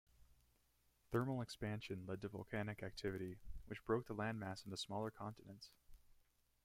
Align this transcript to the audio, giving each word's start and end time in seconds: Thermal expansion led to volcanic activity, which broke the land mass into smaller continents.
Thermal 1.11 1.43
expansion 1.43 2.07
led 2.07 2.21
to 2.21 2.27
volcanic 2.29 2.81
activity, 2.81 3.37
which 3.67 3.85
broke 3.85 4.07
the 4.07 4.15
land 4.15 4.39
mass 4.39 4.65
into 4.65 4.75
smaller 4.75 5.11
continents. 5.11 5.69